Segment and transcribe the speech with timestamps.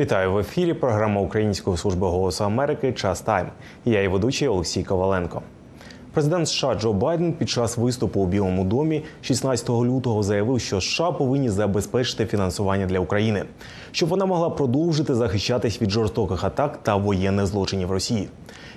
[0.00, 0.74] Вітаю в ефірі.
[0.74, 3.46] Програма Української служби голосу Америки Час Тайм.
[3.84, 5.42] Я її ведучий Олексій Коваленко.
[6.12, 11.12] Президент США Джо Байден під час виступу у Білому домі 16 лютого заявив, що США
[11.12, 13.44] повинні забезпечити фінансування для України,
[13.92, 18.28] щоб вона могла продовжити захищатись від жорстоких атак та воєнних злочинів Росії.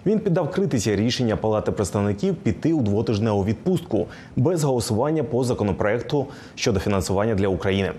[0.05, 6.79] Він піддав критиці рішення Палати представників піти у двотижневу відпустку без голосування по законопроекту щодо
[6.79, 7.91] фінансування для України.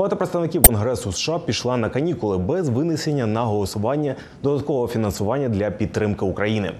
[0.00, 6.24] Палата представників Конгресу США пішла на канікули без винесення на голосування додаткового фінансування для підтримки
[6.24, 6.72] України.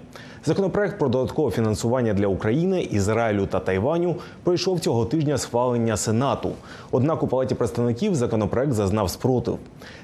[0.45, 6.53] Законопроект про додаткове фінансування для України, Ізраїлю та Тайваню пройшов цього тижня схвалення Сенату.
[6.91, 9.59] Однак у палаті представників законопроект зазнав спротив.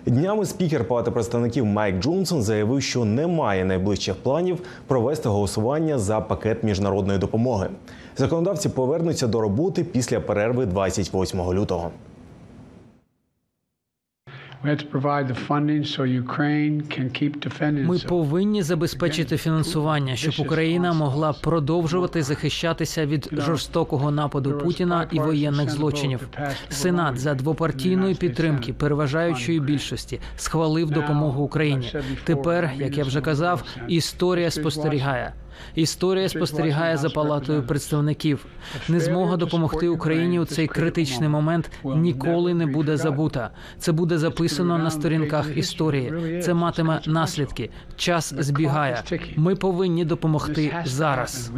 [0.07, 6.63] Днями спікер Палати представників Майк Джонсон заявив, що немає найближчих планів провести голосування за пакет
[6.63, 7.69] міжнародної допомоги.
[8.17, 11.91] Законодавці повернуться до роботи після перерви 28 лютого.
[17.89, 25.71] Ми повинні забезпечити фінансування, щоб Україна могла продовжувати захищатися від жорстокого нападу Путіна і воєнних
[25.71, 26.29] злочинів.
[26.69, 31.93] Сенат за двопартійної підтримки переважаючої більшості схвалив допомогу Україні.
[32.25, 35.33] Тепер, як я вже казав, історія спостерігає.
[35.75, 38.47] Історія спостерігає за палатою представників.
[38.89, 43.51] Незмога допомогти Україні у цей критичний момент ніколи не буде забута.
[43.79, 46.41] Це буде записано на сторінках історії.
[46.43, 47.71] Це матиме наслідки.
[47.97, 49.03] Час збігає.
[49.37, 51.51] Ми повинні допомогти зараз.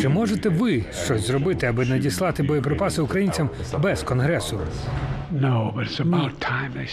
[0.00, 3.50] Чи можете ви щось зробити, аби надіслати боєприпаси українцям
[3.82, 4.58] без конгресу?
[6.04, 6.30] Ні.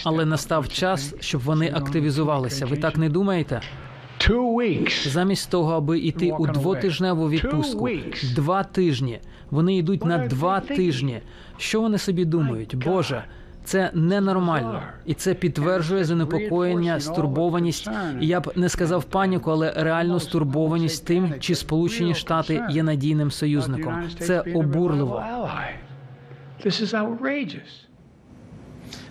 [0.04, 2.66] Але настав час, щоб вони активізувалися.
[2.66, 3.60] Ви так не думаєте?
[5.08, 7.88] Замість того, аби йти у двотижневу відпустку,
[8.34, 9.20] два тижні.
[9.50, 11.20] Вони йдуть на два тижні.
[11.56, 12.74] Що вони собі думають?
[12.84, 13.24] Боже,
[13.64, 17.88] це ненормально, і це підтверджує занепокоєння, стурбованість.
[18.20, 23.30] І я б не сказав паніку, але реальну стурбованість тим, чи Сполучені Штати є надійним
[23.30, 23.94] союзником.
[24.18, 25.22] Це обурливо.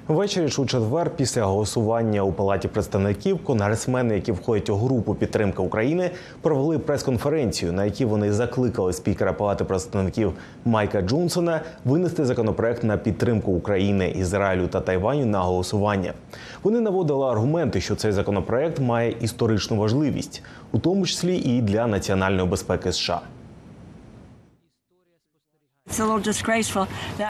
[0.08, 5.62] Ввечері ж у четвер, після голосування у палаті представників, конгресмени, які входять у групу підтримки
[5.62, 10.34] України, провели прес-конференцію, на якій вони закликали спікера палати представників
[10.66, 16.14] Майка Джонсона винести законопроект на підтримку України, Ізраїлю та Тайваню на голосування.
[16.64, 22.48] Вони наводили аргументи, що цей законопроект має історичну важливість, у тому числі і для національної
[22.48, 23.22] безпеки США.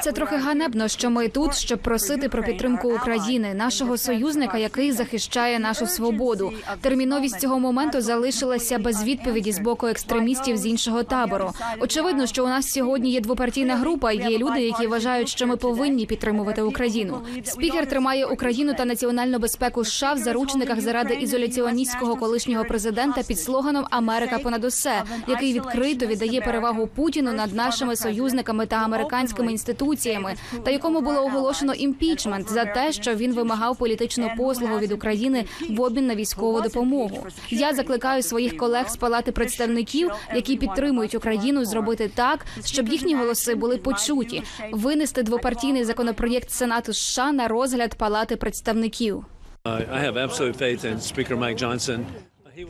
[0.04, 5.60] Це трохи ганебно, що ми тут, щоб просити про підтримку України, нашого союзника, який захищає
[5.60, 6.54] нашу свободу.
[6.82, 11.52] Терміновість цього моменту залишилася без відповіді з боку екстремістів з іншого табору.
[11.80, 14.12] Очевидно, що у нас сьогодні є двопартійна група.
[14.12, 17.22] Є люди, які вважають, що ми повинні підтримувати Україну.
[17.44, 23.86] Спікер тримає Україну та національну безпеку США в заручниках заради ізоляціоністського колишнього президента під слоганом
[23.90, 30.36] Америка понад усе, який відкрито віддає перевагу Путіну над нашими союзниками та американськими інституціями,
[30.66, 35.82] та якому було оголошено імпічмент за те, що він вимагав політичну послугу від України в
[35.82, 37.28] обмін на військову допомогу.
[37.50, 43.56] Я закликаю своїх колег з палати представників, які підтримують Україну, зробити так, щоб їхні голоси
[43.56, 49.26] були почуті, винести двопартійний законопроєкт Сенату США на розгляд палати представників.
[49.66, 52.00] I have absolute faith in Speaker Mike Johnson.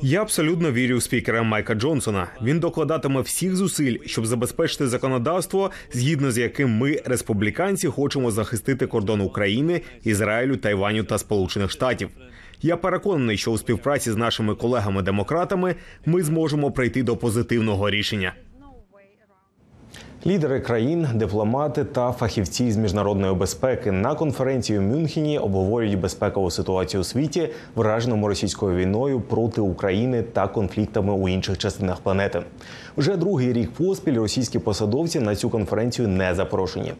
[0.02, 2.28] Я абсолютно вірю в спікера Майка Джонсона.
[2.42, 9.22] Він докладатиме всіх зусиль, щоб забезпечити законодавство, згідно з яким ми, республіканці, хочемо захистити кордон
[9.22, 12.10] України, Ізраїлю, Тайваню та Сполучених Штатів.
[12.62, 18.34] Я переконаний, що у співпраці з нашими колегами-демократами ми зможемо прийти до позитивного рішення.
[20.28, 27.02] Лідери країн, дипломати та фахівці з міжнародної безпеки на конференції у Мюнхені обговорюють безпекову ситуацію
[27.02, 32.42] у світі, враженому російською війною проти України та конфліктами у інших частинах планети.
[32.98, 36.94] Вже другий рік поспіль російські посадовці на цю конференцію не запрошені.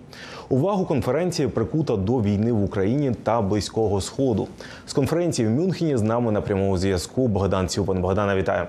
[0.50, 4.48] Увагу конференції прикута до війни в Україні та близького сходу.
[4.86, 8.02] З конференції в Мюнхені з нами на прямому зв'язку Богдан Цюпан.
[8.02, 8.68] Богдана, вітаю.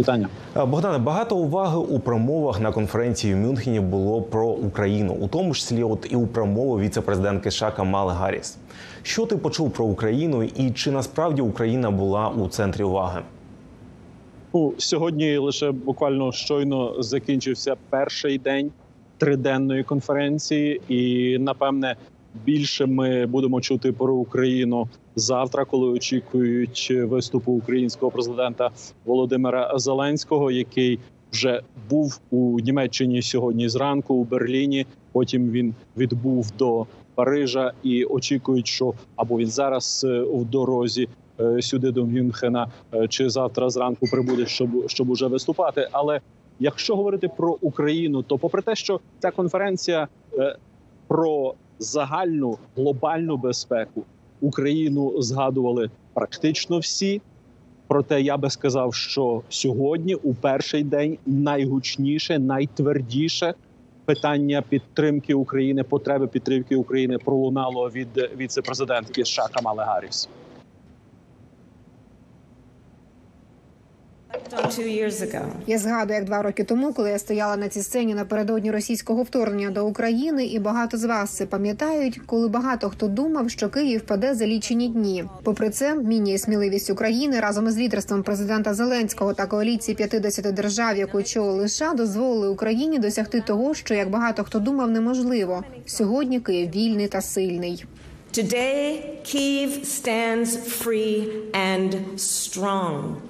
[0.00, 0.98] Вітання Богдане.
[0.98, 6.06] Багато уваги у промовах на конференції в Мюнхені було про Україну, у тому числі, от
[6.10, 8.58] і у промову віце-президентки США Камали Гарріс.
[9.02, 13.20] Що ти почув про Україну, і чи насправді Україна була у центрі уваги?
[14.54, 18.70] Ну, сьогодні лише буквально щойно закінчився перший день
[19.18, 21.96] триденної конференції, і напевне
[22.44, 28.70] більше ми будемо чути про Україну завтра, коли очікують виступу українського президента
[29.04, 30.98] Володимира Зеленського, який
[31.32, 34.86] вже був у Німеччині сьогодні зранку у Берліні.
[35.12, 41.08] Потім він відбув до Парижа і очікують, що або він зараз е, в дорозі
[41.40, 45.88] е, сюди до Мюнхена, е, чи завтра зранку прибуде, щоб щоб уже виступати.
[45.92, 46.20] Але
[46.60, 50.56] якщо говорити про Україну, то попри те, що ця конференція е,
[51.08, 54.04] про загальну глобальну безпеку
[54.40, 57.20] Україну згадували практично всі.
[57.86, 63.54] Проте я би сказав, що сьогодні, у перший день, найгучніше, найтвердіше
[64.04, 70.28] питання підтримки України, потреби підтримки України пролунало від віце-президентки США Камали Гарріс.
[75.66, 79.70] Я згадую, як два роки тому, коли я стояла на цій сцені напередодні російського вторгнення
[79.70, 84.34] до України, і багато з вас це пам'ятають, коли багато хто думав, що Київ паде
[84.34, 85.24] за лічені дні.
[85.42, 91.18] Попри це, міні сміливість України разом із лідерством президента Зеленського та коаліції 50 держав, яку
[91.18, 95.64] очолили США, дозволили Україні досягти того, що як багато хто думав, неможливо.
[95.86, 97.84] Сьогодні Київ вільний та сильний.
[98.32, 100.50] Today, Kyiv stands
[100.82, 103.29] free and strong.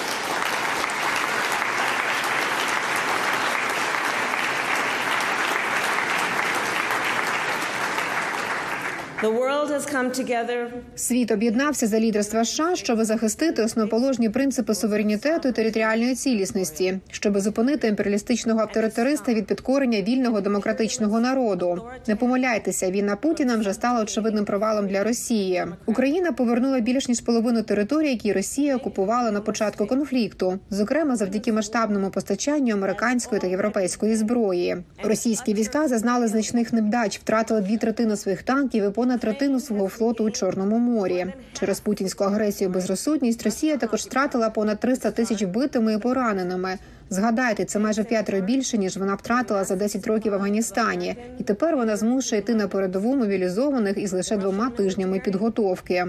[10.95, 17.87] Світ об'єднався за лідерства США, щоб захистити основоположні принципи суверенітету і територіальної цілісності, щоб зупинити
[17.87, 21.81] імперіалістичного авторитариста від підкорення вільного демократичного народу.
[22.07, 25.65] Не помиляйтеся, війна Путіна вже стала очевидним провалом для Росії.
[25.85, 32.09] Україна повернула більш ніж половину території, які Росія окупувала на початку конфлікту, зокрема завдяки масштабному
[32.09, 34.77] постачанню американської та європейської зброї.
[35.03, 40.23] Російські війська зазнали значних невдач, втратили дві третини своїх танків і понад третину свого флоту
[40.23, 41.33] у Чорному морі.
[41.53, 46.77] Через путінську агресію і безрозсудність Росія також втратила понад 300 тисяч вбитими і пораненими.
[47.09, 51.75] Згадайте, це майже п'ятеро більше ніж вона втратила за 10 років в Афганістані, і тепер
[51.75, 56.05] вона змушує йти на передову мобілізованих із лише двома тижнями підготовки.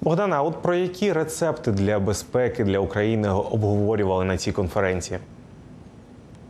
[0.00, 5.20] Богдана, от про які рецепти для безпеки для України обговорювали на цій конференції?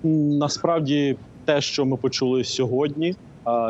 [0.03, 3.17] Насправді, те, що ми почули сьогодні,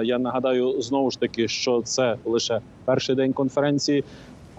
[0.04, 4.04] я нагадаю знову ж таки, що це лише перший день конференції.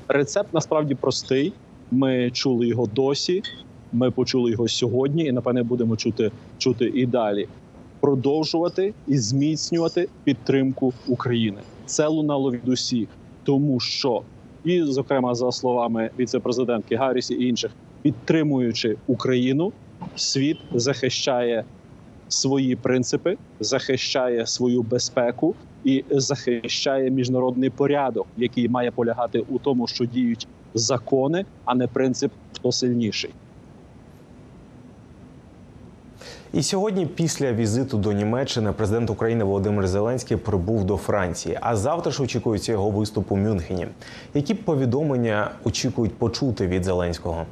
[0.07, 1.53] Рецепт насправді простий.
[1.91, 3.43] Ми чули його досі.
[3.93, 7.47] Ми почули його сьогодні, і напевне будемо чути чути і далі.
[7.99, 11.57] Продовжувати і зміцнювати підтримку України.
[11.85, 13.07] Це лунало від усіх,
[13.43, 14.21] тому що
[14.63, 17.71] і, зокрема, за словами віце-президентки Гарріс і інших,
[18.01, 19.71] підтримуючи Україну,
[20.15, 21.63] світ захищає
[22.33, 30.05] свої принципи, захищає свою безпеку і захищає міжнародний порядок, який має полягати у тому, що
[30.05, 33.31] діють закони, а не принцип хто сильніший.
[36.53, 41.57] І сьогодні, після візиту до Німеччини, президент України Володимир Зеленський прибув до Франції.
[41.61, 43.87] А завтра ж очікується його виступ у Мюнхені.
[44.33, 47.45] Які повідомлення очікують почути від Зеленського?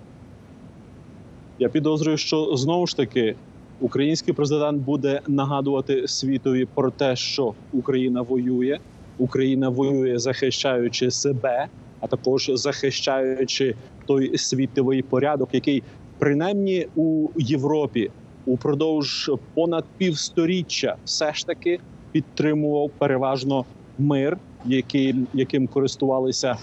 [1.60, 3.36] Я підозрюю, що знову ж таки
[3.82, 8.80] український президент буде нагадувати світові про те, що Україна воює,
[9.18, 11.68] Україна воює, захищаючи себе,
[12.00, 13.76] а також захищаючи
[14.06, 15.84] той світовий порядок, який
[16.18, 18.12] принаймні у Європі
[18.46, 21.80] упродовж понад півсторіччя все ж таки
[22.12, 23.66] підтримував переважно
[23.98, 26.58] мир, яким, яким користувалися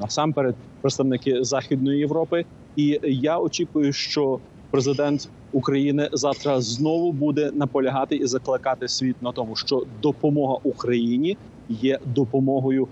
[0.00, 2.44] насамперед представники Західної Європи.
[2.76, 4.38] І я очікую, що
[4.70, 11.36] президент України завтра знову буде наполягати і закликати світ на тому, що допомога Україні
[11.68, 12.88] є допомогою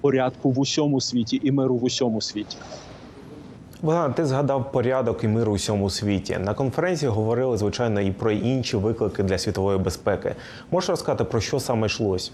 [0.00, 2.56] порядку в усьому світі і миру в усьому світі.
[3.82, 6.38] Богдан, ти згадав порядок і мир у всьому світі.
[6.44, 10.34] На конференції говорили звичайно і про інші виклики для світової безпеки.
[10.70, 12.32] Можеш розказати про що саме йшлось?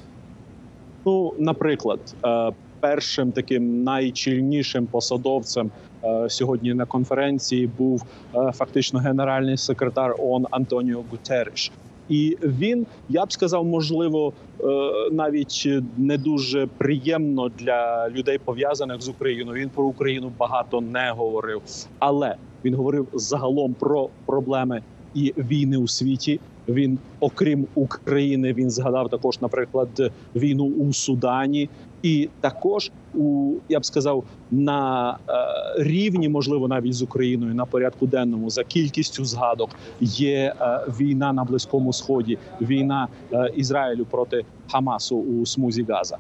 [1.07, 5.71] Ну, наприклад, е, першим таким найчільнішим посадовцем
[6.29, 8.05] сьогодні на конференції був
[8.35, 11.73] е, фактично генеральний секретар ООН Антоніо Гутереш.
[12.09, 14.65] І він, я б сказав, можливо, е,
[15.13, 19.63] навіть не дуже приємно для людей пов'язаних з Україною.
[19.63, 21.63] Він про Україну багато не говорив,
[21.99, 24.83] але він говорив загалом про проблеми
[25.15, 26.41] і війни у світі.
[26.69, 31.69] Він, окрім України, він згадав також, наприклад, війну у Судані,
[32.03, 35.33] і також у я б сказав на е,
[35.83, 41.45] рівні, можливо, навіть з Україною на порядку денному за кількістю згадок є е, війна на
[41.45, 46.19] близькому сході, війна е, Ізраїлю проти Хамасу у смузі Газа.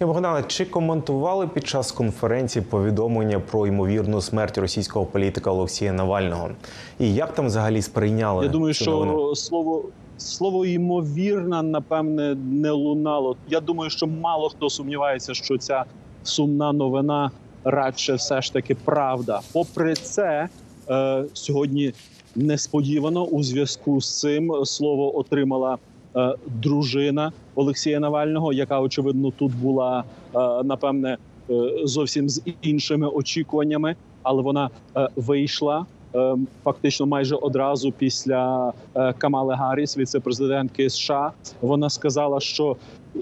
[0.00, 6.50] Богдане, чи коментували під час конференції повідомлення про ймовірну смерть російського політика Олексія Навального?
[6.98, 8.44] І як там взагалі сприйняли?
[8.44, 9.34] Я думаю, що новину?
[9.36, 9.84] слово
[10.18, 13.36] слово ймовірна, напевне, не лунало.
[13.48, 15.84] Я думаю, що мало хто сумнівається, що ця
[16.22, 17.30] сумна новина
[17.64, 19.40] радше все ж таки правда.
[19.52, 20.48] Попри це,
[20.90, 21.92] е, сьогодні
[22.34, 25.78] несподівано у зв'язку з цим слово отримала
[26.16, 30.04] е, дружина Олексія Навального, яка очевидно тут була
[30.34, 31.16] е, напевне
[31.50, 31.54] е,
[31.84, 35.86] зовсім з іншими очікуваннями, але вона е, вийшла.
[36.14, 42.76] Е, Фактично, майже одразу після е, Камали Гарріс, віце-президентки США, вона сказала, що
[43.16, 43.18] е,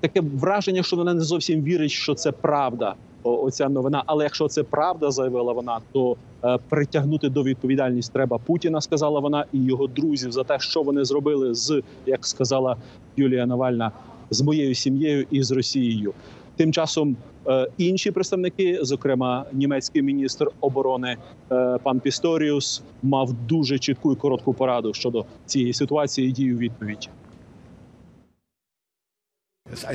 [0.00, 2.94] таке враження, що вона не зовсім вірить, що це правда.
[3.22, 4.02] Оця новина.
[4.06, 9.44] Але якщо це правда, заявила вона, то е, притягнути до відповідальність треба Путіна, сказала вона,
[9.52, 12.76] і його друзів за те, що вони зробили з, як сказала
[13.16, 13.92] Юлія Навальна,
[14.30, 16.12] з моєю сім'єю і з Росією.
[16.56, 21.16] Тим часом е, інші представники, зокрема німецький міністр оборони
[21.52, 26.56] е, пан Пісторіус, мав дуже чітку і коротку пораду щодо цієї ситуації і дій у
[26.56, 27.08] відповідь.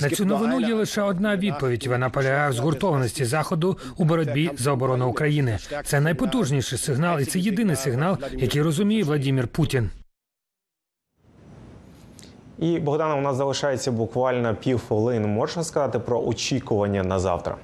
[0.01, 1.87] На цю новину є лише одна відповідь.
[1.87, 5.57] Вона полягає в згуртованості заходу у боротьбі за оборону України.
[5.83, 9.89] Це найпотужніший сигнал, і це єдиний сигнал, який розуміє Владимир Путін.
[12.61, 15.27] І Богдана, у нас залишається буквально пів хвилини.
[15.27, 17.55] Можна сказати про очікування на завтра?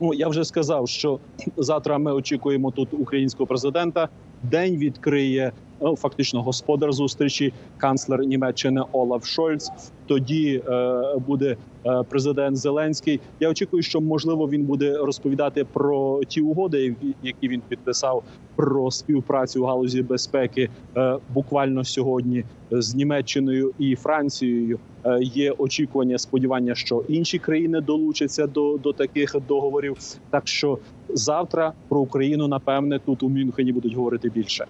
[0.00, 1.18] Ну я вже сказав, що
[1.56, 4.08] завтра ми очікуємо тут українського президента.
[4.42, 5.52] День відкриє
[5.96, 9.70] фактично господар зустрічі, канцлер Німеччини Олаф Шольц.
[10.06, 11.56] Тоді е, буде
[11.86, 13.20] е, президент Зеленський.
[13.40, 18.22] Я очікую, що можливо він буде розповідати про ті угоди, які він підписав
[18.56, 20.70] про співпрацю у галузі безпеки.
[20.96, 24.78] Е, буквально сьогодні з Німеччиною і Францією.
[25.04, 29.96] Е, Є очікування, сподівання, що інші країни долучаться до, до таких договорів.
[30.30, 34.66] Так що завтра про Україну напевне тут у Мюнхені будуть говорити більше.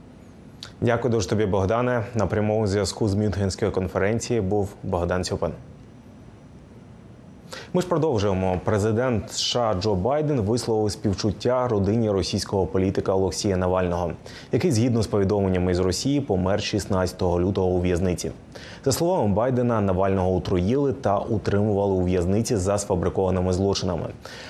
[0.81, 2.05] Дякую дуже тобі, Богдане.
[2.15, 5.51] На прямому зв'язку з Мюнхенської конференції був Богдан Цюпин.
[7.73, 8.61] Ми ж продовжуємо.
[8.65, 14.13] Президент США Джо Байден висловив співчуття родині російського політика Олексія Навального,
[14.53, 18.31] який, згідно з повідомленнями з Росії, помер 16 лютого у в'язниці.
[18.85, 24.07] За словами Байдена, Навального отруїли та утримували у в'язниці за сфабрикованими злочинами,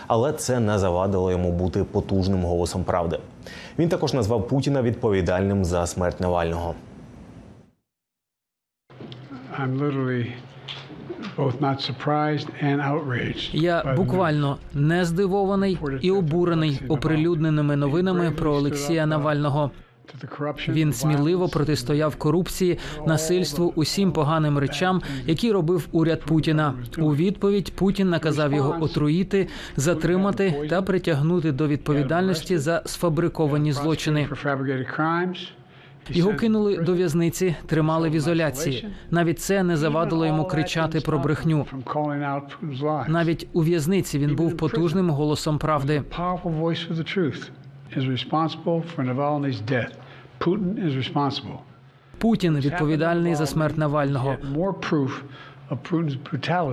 [0.07, 3.19] але це не завадило йому бути потужним голосом правди.
[3.79, 6.75] Він також назвав Путіна відповідальним за смерть Навального.
[9.59, 10.27] I'm literally
[13.53, 19.71] Я буквально не здивований і обурений оприлюдненими новинами про Олексія Навального.
[20.11, 26.75] to the Він сміливо протистояв корупції, насильству, усім поганим речам, які робив уряд Путіна.
[26.99, 34.29] У відповідь Путін наказав його отруїти, затримати та притягнути до відповідальності за сфабриковані злочини.
[36.13, 38.87] Його кинули до в'язниці, тримали в ізоляції.
[39.11, 41.67] Навіть це не завадило йому кричати про брехню.
[43.09, 46.03] Навіть у в'язниці він був потужним голосом правди.
[52.19, 54.37] Путін відповідальний за смерть Навального.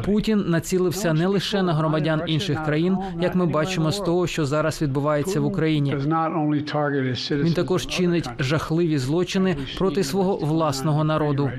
[0.06, 4.82] Путін націлився не лише на громадян інших країн, як ми бачимо з того, що зараз
[4.82, 5.96] відбувається в Україні.
[7.32, 11.51] Він також чинить жахливі злочини проти свого власного народу.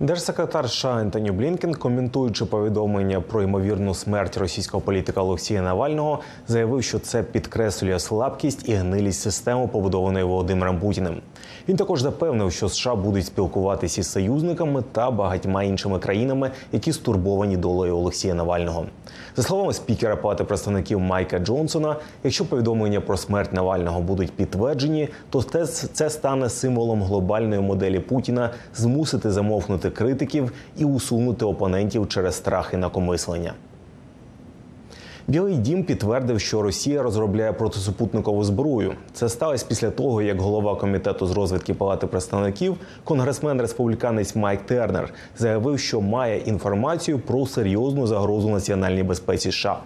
[0.00, 6.98] Держсекретар США Ентоні Блінкен, коментуючи повідомлення про ймовірну смерть російського політика Олексія Навального, заявив, що
[6.98, 11.20] це підкреслює слабкість і гнилість системи, побудованої Володимиром Путіним.
[11.68, 17.56] Він також запевнив, що США будуть спілкуватися із союзниками та багатьма іншими країнами, які стурбовані
[17.56, 18.86] долею Олексія Навального.
[19.36, 25.42] За словами спікера Палати представників Майка Джонсона, якщо повідомлення про смерть Навального будуть підтверджені, то
[25.92, 32.76] це, стане символом глобальної моделі Путіна змусити замовкнути критиків і усунути опонентів через страх і
[32.76, 33.52] накомислення.
[35.28, 38.92] Білий дім підтвердив, що Росія розробляє протисупутникову зброю.
[39.12, 45.12] Це сталося після того, як голова комітету з розвідки Палати представників, конгресмен республіканець Майк Тернер,
[45.38, 49.78] заявив, що має інформацію про серйозну загрозу національній безпеці США.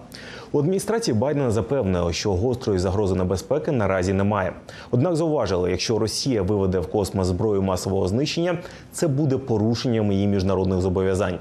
[0.51, 4.53] У адміністрації Байдена запевнили, що гострої загрози небезпеки наразі немає.
[4.91, 8.57] Однак зауважили, якщо Росія виведе в космос зброю масового знищення,
[8.91, 11.39] це буде порушенням її міжнародних зобов'язань.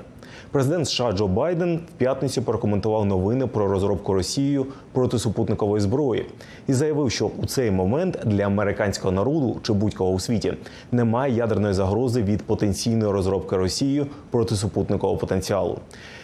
[0.51, 6.27] Президент США Джо Байден в п'ятницю прокоментував новини про розробку Росією протисупутникової зброї
[6.67, 10.55] і заявив, що у цей момент для американського народу чи будь-кого у світі
[10.93, 15.79] немає ядерної загрози від потенційної розробки Росією протисупутникового потенціалу.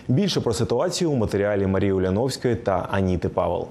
[0.09, 3.67] Більше про ситуацію у матеріалі Марії Уляновської та Аніти Павел.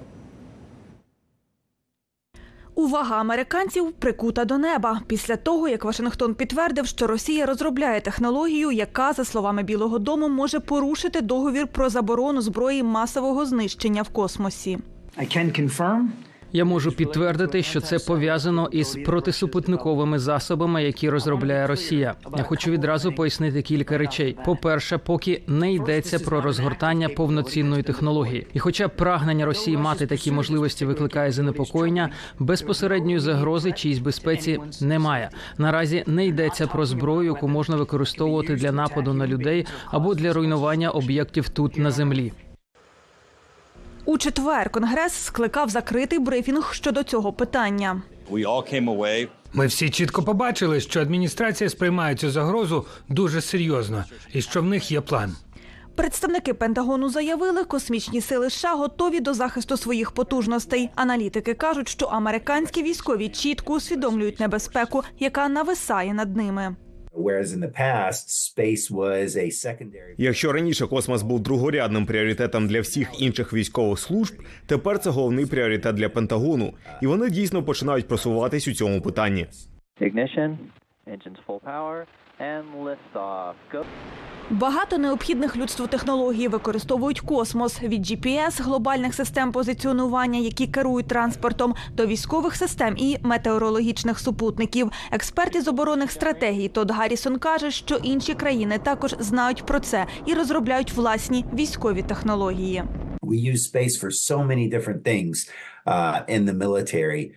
[2.76, 9.14] Увага американців прикута до неба після того, як Вашингтон підтвердив, що Росія розробляє технологію, яка,
[9.14, 14.80] за словами Білого Дому, може порушити договір про заборону зброї масового знищення в космосі.
[15.18, 16.08] I can confirm
[16.56, 22.16] Я можу підтвердити, що це пов'язано із протисупутниковими засобами, які розробляє Росія.
[22.38, 24.38] Я хочу відразу пояснити кілька речей.
[24.46, 30.86] По-перше, поки не йдеться про розгортання повноцінної технології, і хоча прагнення Росії мати такі можливості
[30.86, 35.30] викликає занепокоєння, безпосередньої загрози чиїсь безпеці немає.
[35.58, 40.90] Наразі не йдеться про зброю, яку можна використовувати для нападу на людей або для руйнування
[40.90, 42.34] об'єктів тут на землі.
[44.06, 48.02] У четвер Конгрес скликав закритий брифінг щодо цього питання.
[48.32, 54.04] We all came away Ми всі чітко побачили, що адміністрація сприймає цю загрозу дуже серйозно
[54.34, 55.36] і що в них є план.
[55.96, 60.90] Представники Пентагону заявили, космічні сили США готові до захисту своїх потужностей.
[60.96, 66.76] Аналітики кажуть, що американські військові чітко усвідомлюють небезпеку, яка нависає над ними.
[67.16, 70.16] Whereas in the past, space was a secondary.
[70.18, 75.96] Якщо раніше космос був другорядним пріоритетом для всіх інших військових служб, тепер це головний пріоритет
[75.96, 79.48] для Пентагону, і вони дійсно починають просуватись у цьому питанні.
[80.02, 80.58] Ignition,
[81.08, 82.06] engines full power.
[84.50, 92.06] Багато необхідних людству технологій використовують космос від GPS, глобальних систем позиціонування, які керують транспортом, до
[92.06, 94.92] військових систем і метеорологічних супутників.
[95.12, 100.34] Експерт із оборонних стратегій Тодд Гаррісон каже, що інші країни також знають про це і
[100.34, 102.84] розробляють власні військові технології.
[103.22, 105.50] We use space for so many different things
[105.86, 107.32] uh, in the military.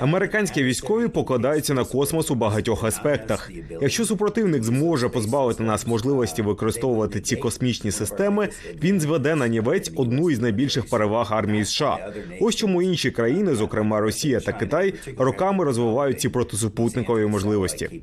[0.00, 3.50] Американські військові покладаються на космос у багатьох аспектах.
[3.80, 8.48] Якщо супротивник зможе позбавити нас можливості використовувати ці космічні системи,
[8.82, 12.12] він зведе на нівець одну із найбільших переваг армії США.
[12.40, 18.02] Ось чому інші країни, зокрема Росія та Китай, роками розвивають ці протисупутникові можливості.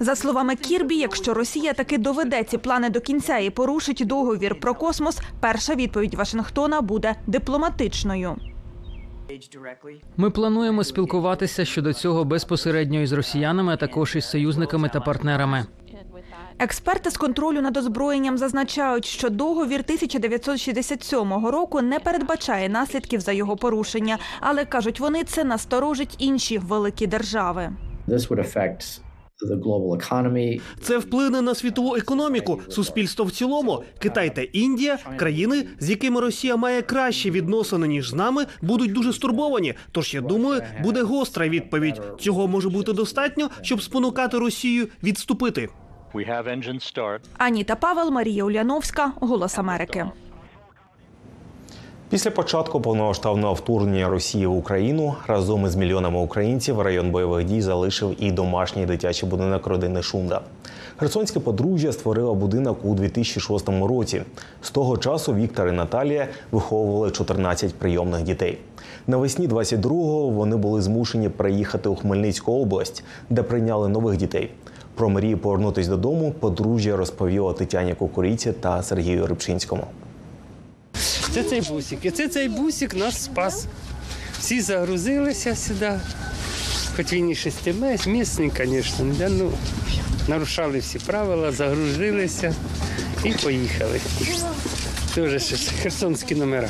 [0.00, 4.74] За словами Кірбі, якщо Росія таки доведе ці плани до кінця і порушить договір про
[4.74, 8.36] космос, перша відповідь Вашингтона буде дипломатичною.
[10.16, 15.66] Ми плануємо спілкуватися щодо цього безпосередньо із росіянами, а також із союзниками та партнерами.
[16.58, 23.56] Експерти з контролю над озброєнням зазначають, що договір 1967 року не передбачає наслідків за його
[23.56, 27.72] порушення, але кажуть вони, це насторожить інші великі держави.
[28.08, 29.00] This would affect.
[30.82, 33.84] Це вплине на світову економіку, суспільство в цілому.
[33.98, 39.12] Китай та Індія, країни, з якими Росія має кращі відносини ніж з нами, будуть дуже
[39.12, 39.74] стурбовані.
[39.92, 42.00] Тож я думаю, буде гостра відповідь.
[42.20, 45.68] Цього може бути достатньо, щоб спонукати Росію відступити.
[47.38, 50.06] Аніта Павел, Марія Уляновська, Голос Америки.
[52.10, 58.16] Після початку повномасштабного вторгнення Росії в Україну разом із мільйонами українців район бойових дій залишив
[58.18, 60.40] і домашній дитячий будинок родини Шунда.
[60.96, 64.22] Херсонське подружжя створило будинок у 2006 році.
[64.62, 68.58] З того часу Віктор і Наталія виховували 14 прийомних дітей.
[69.06, 74.50] Навесні 22-го вони були змушені приїхати у Хмельницьку область, де прийняли нових дітей.
[74.94, 79.84] Про мрію повернутись додому подружжя розповіло Тетяні Кукуріці та Сергію Рибчинському.
[81.34, 81.98] Це цей бусик.
[82.02, 83.66] І це цей бусик нас спас.
[84.40, 86.00] Всі загрузилися сюди.
[86.96, 89.52] Хоч він і шестимець, місний, звісно, да, ну,
[90.28, 92.54] нарушали всі правила, загрузилися
[93.24, 94.00] і поїхали.
[95.14, 96.68] Дуже ще херсонські номера.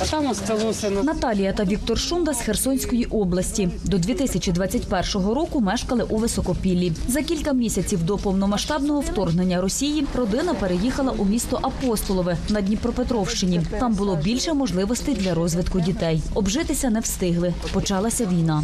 [0.00, 3.68] А там осталося на Наталія та Віктор Шунда з Херсонської області.
[3.84, 6.92] До 2021 року мешкали у Високопіллі.
[7.08, 13.60] За кілька місяців до повномасштабного вторгнення Росії родина переїхала у місто Апостолове на Дніпропетровщині.
[13.80, 16.22] Там було більше можливостей для розвитку дітей.
[16.34, 17.54] Обжитися не встигли.
[17.72, 18.62] Почалася війна.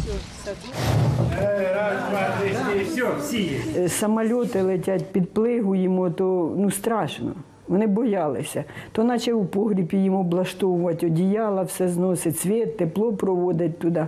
[3.75, 7.33] Е, Самольоти летять, підплигуємо, то ну страшно.
[7.69, 8.63] Вони боялися.
[8.91, 14.07] То наче у погрібі їм облаштовувати одіяла, все зносить, світ, тепло проводить туди.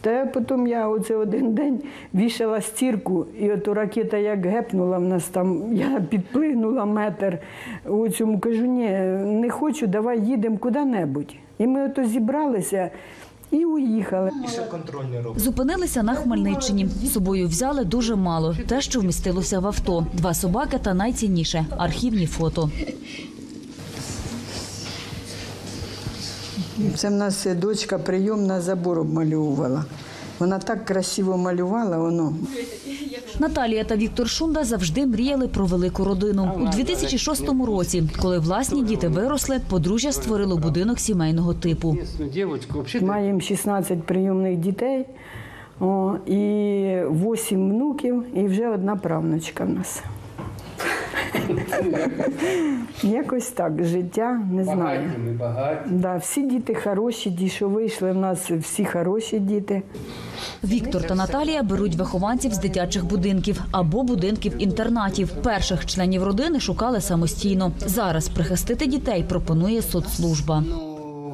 [0.00, 1.82] Та потім я оце один день
[2.14, 7.38] вішала стірку, і ото ракета як гепнула в нас там, я підплигнула метр.
[7.86, 8.88] У кажу, ні,
[9.24, 11.34] не хочу, давай їдемо куди-небудь.
[11.58, 12.90] І ми ото зібралися
[13.54, 14.30] і уїхали.
[15.36, 16.88] Зупинилися на Хмельниччині.
[17.04, 18.56] З собою взяли дуже мало.
[18.66, 20.06] Те, що вмістилося в авто.
[20.12, 22.70] Два собаки та найцінніше архівні фото.
[26.96, 29.84] Це в нас дочка прийомна забор обмальовувала.
[30.38, 32.34] Вона так красиво малювала, воно.
[33.38, 36.52] Наталія та Віктор Шунда завжди мріяли про велику родину.
[36.60, 41.96] У 2006 році, коли власні діти виросли, подружжя створило будинок сімейного типу.
[43.00, 45.06] Маємо 16 прийомних дітей
[46.26, 46.40] і
[47.10, 50.02] 8 внуків, і вже одна правнучка в нас.
[53.02, 55.10] Якось так, життя, не знаю.
[55.86, 59.82] Да, всі діти хороші, ті, що вийшли, в нас всі хороші діти.
[60.64, 65.30] Віктор та Наталія беруть вихованців з дитячих будинків або будинків-інтернатів.
[65.42, 67.72] Перших членів родини шукали самостійно.
[67.86, 70.64] Зараз прихистити дітей пропонує соцслужба.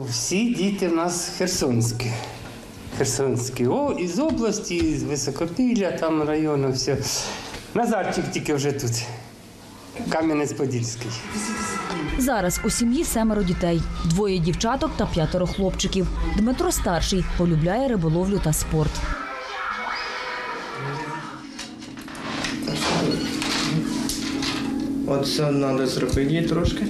[0.09, 2.11] Всі діти в нас херсонські.
[2.99, 3.67] Херсонські.
[3.67, 6.97] О, із області, з Високопілля, там району, все.
[7.75, 9.05] Назарчик тільки вже тут.
[10.09, 11.11] Кам'янець-Подільський.
[12.19, 16.07] Зараз у сім'ї семеро дітей: двоє дівчаток та п'ятеро хлопчиків.
[16.37, 18.91] Дмитро старший полюбляє риболовлю та спорт.
[25.07, 26.87] Оце треба зробити трошки.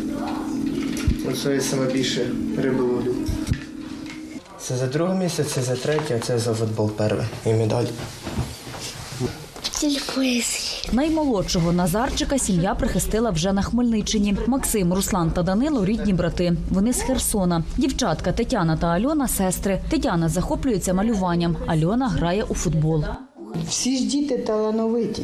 [1.30, 3.14] Оце я саме більше риби ловлю.
[4.60, 7.28] Це за друге місце, це за третє, а це за футбол перше.
[7.46, 7.84] І медаль.
[10.92, 14.36] Наймолодшого Назарчика сім'я прихистила вже на Хмельниччині.
[14.46, 16.52] Максим, Руслан та Данило рідні брати.
[16.70, 17.64] Вони з Херсона.
[17.76, 19.80] Дівчатка Тетяна та Альона сестри.
[19.90, 21.56] Тетяна захоплюється малюванням.
[21.66, 23.04] Альона грає у футбол.
[23.68, 25.22] Всі ж діти талановиті.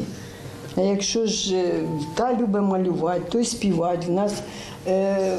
[0.77, 1.83] А якщо ж е,
[2.15, 4.33] та любить малювати, той співати, в нас
[4.87, 5.37] е,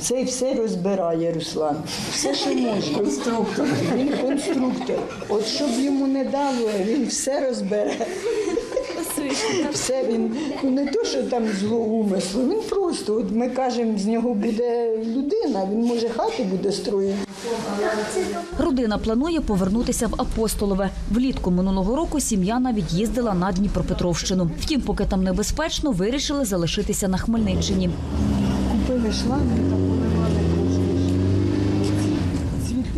[0.00, 1.76] цей все розбирає Руслан.
[2.12, 2.98] Все, що можна.
[2.98, 3.66] Конструктор.
[3.96, 4.96] Він конструктор.
[5.28, 8.06] От щоб йому не дало, він все розбере.
[9.72, 14.34] Все він не то, що там зло умисло, він просто, от ми кажемо, з нього
[14.34, 17.18] буде людина, він може хати буде строїти.
[18.58, 20.90] Родина планує повернутися в Апостолове.
[21.10, 24.50] Влітку минулого року сім'я навіть їздила на Дніпропетровщину.
[24.60, 27.90] Втім, поки там небезпечно, вирішили залишитися на Хмельниччині.
[28.72, 29.76] Купили шланги та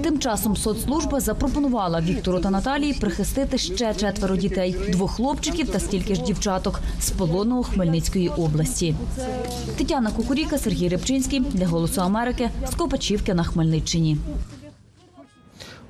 [0.07, 6.15] Тим часом соцслужба запропонувала Віктору та Наталії прихистити ще четверо дітей: двох хлопчиків та стільки
[6.15, 8.95] ж дівчаток з полону Хмельницької області.
[9.77, 14.17] Тетяна Кукуріка, Сергій Рибчинський для Голосу Америки з Копачівки на Хмельниччині.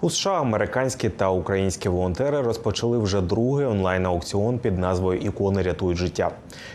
[0.01, 6.31] У США американські та українські волонтери розпочали вже другий онлайн-аукціон під назвою Ікони рятують життя.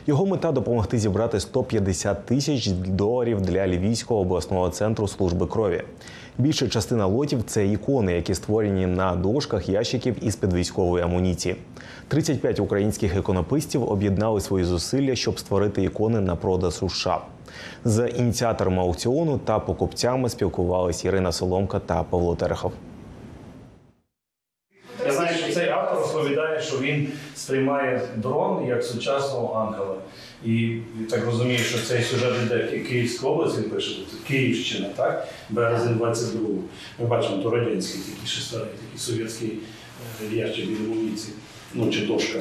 [0.08, 5.82] Його мета допомогти зібрати 150 тисяч доларів для Львівського обласного центру служби крові.
[6.38, 11.56] Більша частина лотів це ікони, які створені на дошках ящиків із під військової амуніції.
[12.08, 17.22] 35 українських іконописців об'єднали свої зусилля, щоб створити ікони на продаж у США.
[17.86, 22.72] З ініціаторами аукціону та покупцями спілкувались Ірина Соломка та Павло Терехов.
[25.06, 29.96] Я знаю, що цей автор розповідає, що він сприймає дрон як сучасного ангела.
[30.46, 30.78] І
[31.10, 33.92] так розумію, що цей сюжет іде Ки- Київська область, він пише,
[34.28, 35.28] Київщина, так?
[35.50, 36.60] Березень 22-го.
[37.00, 39.52] Ми бачимо, то радянський такий ще старий, такий совєтський
[40.32, 41.34] е, ящик від амуніції,
[41.74, 42.40] ну чи дошка.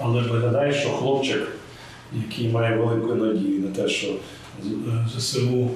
[0.00, 1.48] Але виглядає, що хлопчик,
[2.12, 4.68] який має велику надію на те, що е,
[5.18, 5.70] ЗСУ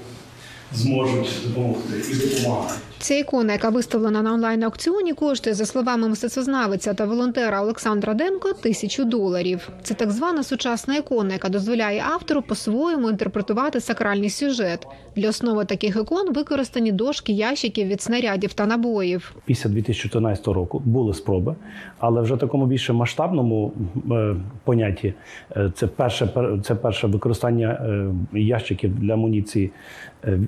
[0.72, 2.80] зможуть допомогти і допомагають.
[3.04, 9.04] Ця ікона, яка виставлена на онлайн-аукціоні, коштує, за словами мистецтвознавиця та волонтера Олександра Демко, тисячу
[9.04, 9.68] доларів.
[9.82, 14.86] Це так звана сучасна ікона, яка дозволяє автору по-своєму інтерпретувати сакральний сюжет.
[15.16, 19.34] Для основи таких ікон використані дошки ящиків від снарядів та набоїв.
[19.44, 21.54] Після 2014 року були спроби,
[21.98, 23.72] але вже в такому більше масштабному
[24.10, 25.14] е, понятті
[25.56, 28.06] е, це перше пер- це перше використання е,
[28.38, 29.70] ящиків для амуніції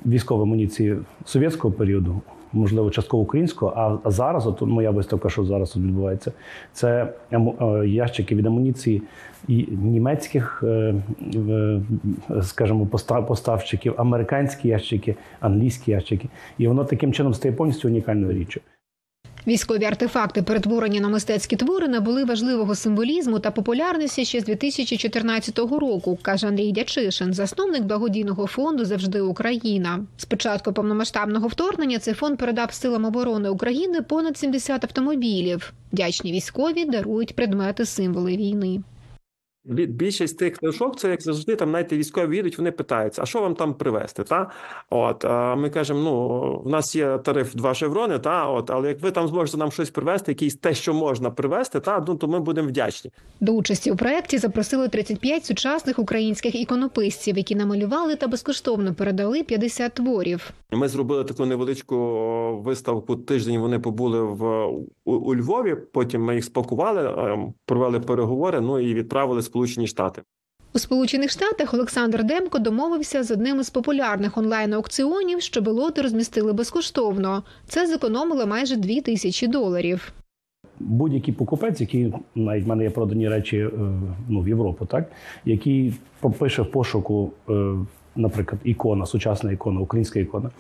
[0.07, 2.23] військової амуніції совєтського періоду.
[2.57, 6.33] Можливо, частково українського, а зараз, от моя виставка, що зараз відбувається,
[6.73, 7.39] це е,
[7.87, 9.03] ящики від амуніції
[9.49, 10.95] і німецьких, е,
[11.37, 11.83] е,
[12.43, 12.87] скажімо,
[13.29, 16.29] поставщиків, американські ящики, англійські ящики.
[16.59, 18.61] І воно таким чином стає повністю унікальною річчю.
[19.47, 26.19] Військові артефакти, перетворені на мистецькі твори, набули важливого символізму та популярності ще з 2014 року,
[26.23, 30.05] каже Андрій Дячишин, засновник благодійного фонду Завжди Україна.
[30.17, 35.73] З початку повномасштабного вторгнення цей фонд передав силам оборони України понад 70 автомобілів.
[35.93, 38.81] Вдячні військові дарують предмети символи війни.
[39.67, 43.41] Бі- Більшість тих книжок, це як завжди, там знаєте, військові їдуть, вони питаються, а що
[43.41, 44.25] вам там привезти?
[44.25, 44.51] Та?
[44.91, 48.49] От, а ми кажемо, ну, в нас є тариф 2 шеврони, та?
[48.49, 52.05] От, але як ви там зможете нам щось привезти, якісь те, що можна привезти, та?
[52.09, 53.11] Ну, то ми будемо вдячні.
[53.41, 59.95] До участі у проєкті запросили 35 сучасних українських іконописців, які намалювали та безкоштовно передали 50
[59.95, 60.51] творів.
[60.71, 61.97] Ми зробили таку невеличку
[62.65, 63.17] виставку.
[63.17, 64.67] Тиждень вони побули в
[65.05, 65.77] у, у Львові.
[65.93, 68.61] Потім ми їх спакували, ем, провели переговори.
[68.61, 70.23] Ну і відправили в Сполучені Штати.
[70.75, 77.43] У Сполучених Штатах Олександр Демко домовився з одним із популярних онлайн-аукціонів, щоб лоти розмістили безкоштовно.
[77.69, 80.13] Це зекономило майже дві тисячі доларів.
[80.81, 83.71] будь-який покупець, який навіть в мене є продані речі е,
[84.29, 85.11] ну, в Європу, так
[85.45, 87.53] який попише в пошуку, е,
[88.17, 90.51] наприклад, ікона, сучасна ікона, українська ікона,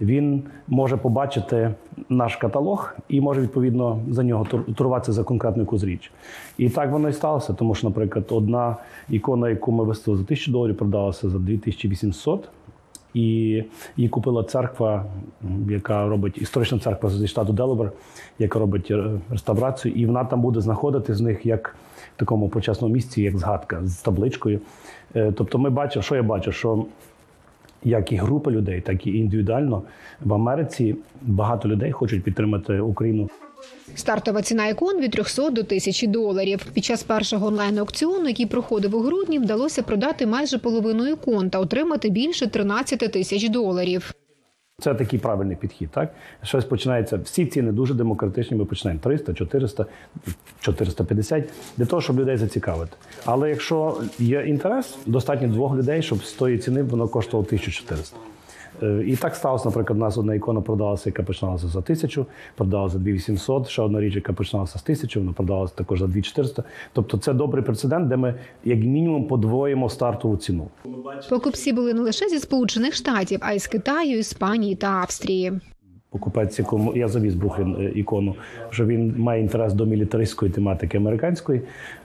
[0.00, 1.74] він може побачити
[2.08, 6.12] наш каталог і може відповідно за нього тор- торгуватися за конкретну якусь річ.
[6.58, 8.76] І так воно і сталося, тому що, наприклад, одна
[9.10, 12.48] ікона, яку ми виставили за 1000 доларів, продалася за 2800.
[13.14, 13.22] І
[13.96, 15.04] її купила церква,
[15.68, 17.92] яка робить історична церква зі штату Делавер,
[18.38, 21.76] яка робить е, реставрацію, і вона там буде знаходитись в них як
[22.16, 24.60] такому почесному місці, як згадка з табличкою.
[25.16, 26.84] Е, Тобто, ми бачимо, що я бачу, що
[27.84, 29.82] як і група людей, так і індивідуально
[30.20, 33.30] в Америці багато людей хочуть підтримати Україну.
[33.94, 36.66] Стартова ціна ікон від 300 до 1000 доларів.
[36.72, 42.10] Під час першого онлайн-аукціону, який проходив у грудні, вдалося продати майже половину ікон та отримати
[42.10, 44.14] більше 13 тисяч доларів.
[44.82, 45.90] Це такий правильний підхід.
[45.90, 47.16] Так щось починається.
[47.16, 48.56] Всі ціни дуже демократичні.
[48.56, 49.86] Ми починаємо 300, 400,
[50.60, 51.44] 450,
[51.76, 52.96] для того, щоб людей зацікавити.
[53.24, 58.16] Але якщо є інтерес, достатньо двох людей, щоб з тої ціни воно коштувало 1400.
[58.82, 62.92] Е, І так сталося, наприклад, у нас одна ікона продалася, яка починалася за 1000, продалася
[62.92, 66.64] за 2800, ще одна річ, яка починалася з 1000, вона продалася також за 2400.
[66.92, 70.68] Тобто це добрий прецедент, де ми як мінімум подвоїмо стартову ціну.
[71.30, 75.52] Покупці були не лише зі Сполучених Штатів, а й з Китаю, Іспанії та Австрії.
[76.10, 78.34] покупець, якому я завіз Бруклін е, ікону,
[78.70, 81.62] що він має інтерес до мілітаристської тематики американської,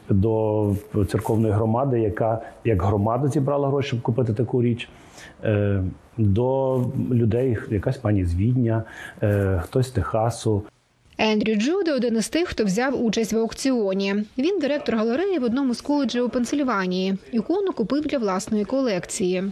[0.10, 0.74] до
[1.08, 4.90] церковної громади, яка як громада зібрала гроші, щоб купити таку річ.
[6.18, 6.78] До
[7.12, 8.84] людей, якась пані з Відня,
[9.24, 10.64] е, хтось з Техасу.
[11.18, 14.16] Ендрю Джуде один із тих, хто взяв участь в аукціоні.
[14.38, 17.18] Він директор галереї в одному з коледжів у Пенсильванії.
[17.32, 19.44] Ікону купив для власної колекції.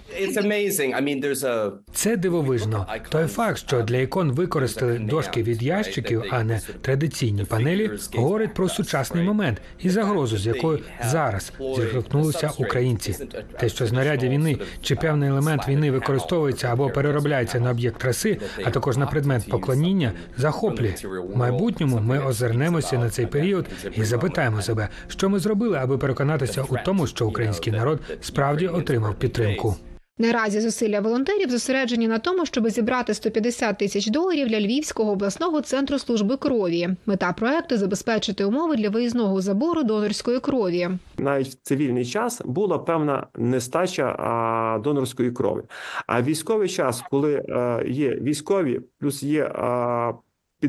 [1.93, 2.87] Це дивовижно.
[3.09, 8.69] Той факт, що для ікон використали дошки від ящиків, а не традиційні панелі, говорить про
[8.69, 13.15] сучасний момент і загрозу, з якою зараз зіштовхнулися українці.
[13.59, 18.71] Те, що знаряддя війни чи певний елемент війни використовується або переробляється на об'єкт краси, а
[18.71, 20.93] також на предмет поклоніння, захоплює.
[21.33, 23.65] В майбутньому ми озирнемося на цей період
[23.95, 29.15] і запитаємо себе, що ми зробили, аби переконатися у тому, що український народ справді отримав
[29.15, 29.75] підтримку.
[30.17, 35.99] Наразі зусилля волонтерів зосереджені на тому, щоб зібрати 150 тисяч доларів для Львівського обласного центру
[35.99, 36.89] служби крові.
[37.05, 40.89] Мета проекту забезпечити умови для виїзного забору донорської крові.
[41.17, 45.61] навіть в цивільний час була певна нестача а, донорської крові.
[46.07, 50.13] А військовий час, коли е, є військові, плюс є а,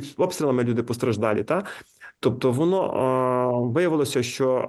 [0.01, 1.65] під обстрілами люди постраждалі, та
[2.21, 4.69] тобто воно а, виявилося, що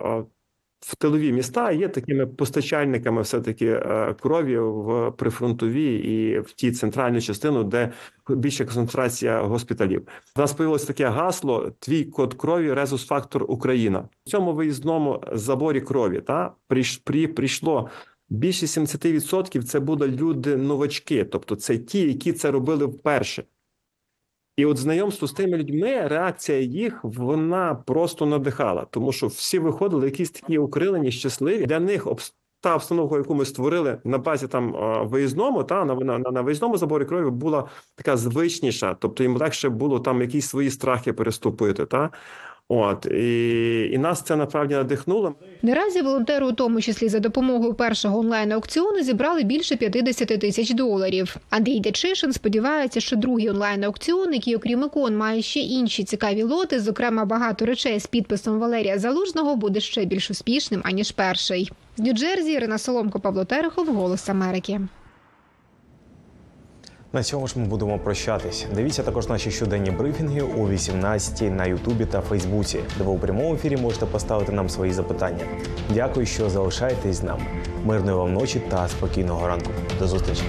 [0.79, 7.21] в тилові міста є такими постачальниками все-таки е, крові в прифронтові і в ті центральну
[7.21, 7.91] частину, де
[8.29, 10.07] більша концентрація госпіталів.
[10.35, 14.09] У нас появилось таке гасло: твій код крові, резус-фактор Україна.
[14.25, 17.89] В цьому виїзному заборі крові та при, прийшло.
[18.29, 23.43] Більше 70% це були люди новачки, тобто це ті, які це робили вперше.
[24.57, 30.05] І от знайомство з тими людьми, реакція їх вона просто надихала, тому що всі виходили
[30.05, 31.65] якісь такі укрилені, щасливі.
[31.65, 34.75] Для них обс- та обстановка, яку ми створили на базі там
[35.07, 39.99] виїзному, та на, на, на виїзному заборі крові була така звичніша, тобто їм легше було
[39.99, 41.85] там якісь свої страхи переступити.
[41.85, 42.09] Та
[42.69, 45.35] от і, і нас це насправді надихнуло.
[45.61, 51.35] Наразі волонтери, у тому числі за допомогою першого онлайн-аукціону, зібрали більше 50 тисяч доларів.
[51.49, 57.25] Андрій Дячишин сподівається, що другий онлайн-аукціон, який, окрім ікон, має ще інші цікаві лоти, зокрема
[57.25, 61.71] багато речей з підписом Валерія Залужного, буде ще більш успішним аніж перший.
[61.97, 64.81] З Нью-Джерсі Ірина Соломко, Павло Терехов, Голос Америки.
[67.13, 68.65] На цьому ж ми будемо прощатись.
[68.75, 73.55] Дивіться також наші щоденні брифінги о 18 на Ютубі та Фейсбуці, де ви у прямому
[73.55, 75.45] ефірі можете поставити нам свої запитання.
[75.93, 77.45] Дякую, що залишаєтесь з нами.
[77.85, 79.71] Мирної вам ночі та спокійного ранку.
[79.99, 80.43] До зустрічі.